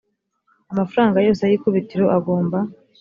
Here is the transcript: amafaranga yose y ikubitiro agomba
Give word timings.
amafaranga 0.71 1.17
yose 1.25 1.43
y 1.49 1.55
ikubitiro 1.57 2.05
agomba 2.17 2.57